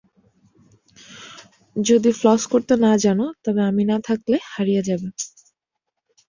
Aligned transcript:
যদি 1.75 2.09
ফ্লস 2.19 2.41
করতে 2.51 2.73
না 2.85 2.91
জানো 3.03 3.25
তবে 3.43 3.61
আমি 3.69 3.83
না 3.85 3.97
থাকলে 4.07 4.37
হারিয়ে 4.51 4.81
যাবে। 4.87 5.07